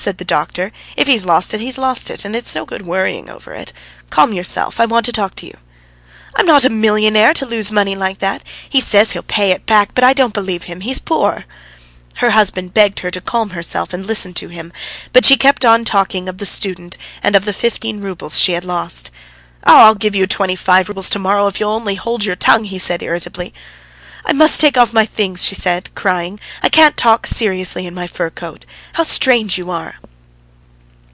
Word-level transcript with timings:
said 0.00 0.18
the 0.18 0.24
doctor. 0.24 0.70
"If 0.96 1.08
he's 1.08 1.24
lost 1.24 1.52
it, 1.54 1.60
he's 1.60 1.76
lost 1.76 2.08
it, 2.08 2.24
and 2.24 2.36
it's 2.36 2.54
no 2.54 2.64
good 2.64 2.86
worrying 2.86 3.28
over 3.28 3.52
it. 3.52 3.72
Calm 4.10 4.32
yourself; 4.32 4.78
I 4.78 4.86
want 4.86 5.04
to 5.06 5.12
talk 5.12 5.34
to 5.34 5.44
you." 5.46 5.56
"I 6.36 6.40
am 6.40 6.46
not 6.46 6.64
a 6.64 6.70
millionaire 6.70 7.34
to 7.34 7.44
lose 7.44 7.72
money 7.72 7.96
like 7.96 8.20
that. 8.20 8.44
He 8.70 8.78
says 8.80 9.10
he'll 9.10 9.22
pay 9.24 9.50
it 9.50 9.66
back, 9.66 9.96
but 9.96 10.04
I 10.04 10.12
don't 10.12 10.32
believe 10.32 10.62
him; 10.64 10.82
he's 10.82 11.00
poor..." 11.00 11.46
Her 12.22 12.30
husband 12.30 12.72
begged 12.74 13.00
her 13.00 13.10
to 13.10 13.20
calm 13.20 13.50
herself 13.50 13.92
and 13.92 14.04
to 14.04 14.06
listen 14.06 14.34
to 14.34 14.48
him, 14.50 14.72
but 15.12 15.26
she 15.26 15.36
kept 15.36 15.64
on 15.64 15.84
talking 15.84 16.28
of 16.28 16.38
the 16.38 16.46
student 16.46 16.96
and 17.20 17.34
of 17.34 17.44
the 17.44 17.52
fifteen 17.52 18.00
roubles 18.00 18.38
she 18.38 18.52
had 18.52 18.64
lost. 18.64 19.10
"Ach! 19.64 19.68
I'll 19.74 19.94
give 19.96 20.14
you 20.14 20.28
twenty 20.28 20.54
five 20.54 20.88
roubles 20.88 21.10
to 21.10 21.18
morrow 21.18 21.48
if 21.48 21.58
you'll 21.58 21.72
only 21.74 21.96
hold 21.96 22.24
your 22.24 22.36
tongue!" 22.36 22.64
he 22.64 22.78
said 22.78 23.02
irritably. 23.02 23.52
"I 24.24 24.32
must 24.34 24.60
take 24.60 24.76
off 24.76 24.92
my 24.92 25.06
things!" 25.06 25.42
she 25.44 25.54
said, 25.54 25.94
crying. 25.94 26.38
"I 26.62 26.68
can't 26.68 26.98
talk 26.98 27.24
seriously 27.26 27.86
in 27.86 27.94
my 27.94 28.06
fur 28.06 28.28
coat! 28.30 28.66
How 28.94 29.04
strange 29.04 29.56
you 29.56 29.70
are!" 29.70 29.94